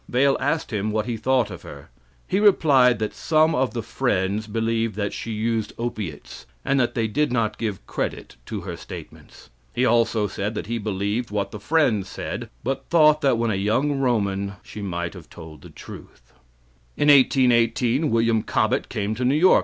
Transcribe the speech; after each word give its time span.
Vale 0.09 0.35
asked 0.39 0.73
him 0.73 0.89
what 0.89 1.05
he 1.05 1.15
thought 1.15 1.51
of 1.51 1.61
her. 1.61 1.91
He 2.27 2.39
replied 2.39 2.97
that 2.97 3.13
some 3.13 3.53
of 3.53 3.75
the 3.75 3.83
Friends 3.83 4.47
believed 4.47 4.95
that 4.95 5.13
she 5.13 5.29
used 5.31 5.73
opiates, 5.77 6.47
and 6.65 6.79
that 6.79 6.95
they 6.95 7.07
did 7.07 7.31
not 7.31 7.59
give 7.59 7.85
credit 7.85 8.35
to 8.47 8.61
her 8.61 8.75
statements. 8.75 9.51
He 9.75 9.85
also 9.85 10.25
said 10.25 10.55
that 10.55 10.65
he 10.65 10.79
believed 10.79 11.29
what 11.29 11.51
the 11.51 11.59
Friends 11.59 12.09
said, 12.09 12.49
but 12.63 12.89
thought 12.89 13.21
that 13.21 13.37
when 13.37 13.51
a 13.51 13.55
young 13.55 13.99
Roman 13.99 14.53
she 14.63 14.81
might 14.81 15.13
have 15.13 15.29
told 15.29 15.61
the 15.61 15.69
truth. 15.69 16.33
In 16.97 17.09
1818 17.09 18.09
William 18.09 18.41
Cobbett 18.41 18.89
came 18.89 19.13
to 19.13 19.23
New 19.23 19.35
York. 19.35 19.59